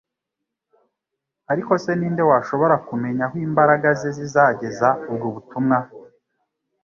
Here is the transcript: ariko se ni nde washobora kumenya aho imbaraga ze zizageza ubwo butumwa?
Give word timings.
ariko 1.51 1.71
se 1.83 1.91
ni 1.95 2.07
nde 2.13 2.23
washobora 2.29 2.75
kumenya 2.87 3.23
aho 3.27 3.35
imbaraga 3.47 3.87
ze 3.99 4.09
zizageza 4.17 4.87
ubwo 5.09 5.27
butumwa? 5.35 5.79